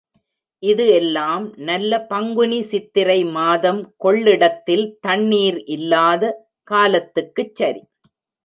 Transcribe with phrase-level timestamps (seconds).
[0.63, 6.33] இது எல்லாம் நல்ல பங்குனி சித்திரை மாதம் கொள்ளிடத்தில் தண்ணீர் இல்லாத
[6.67, 7.83] காலத்துக்குச் சரி.